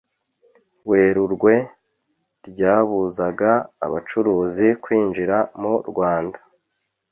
Werurwe 0.89 1.53
ryabuzaga 2.47 3.51
abacuruzi 3.85 4.67
kwinjira 4.83 5.37
mu 5.61 5.73
Rwanda 5.89 6.39